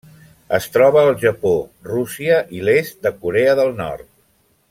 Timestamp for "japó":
1.23-1.51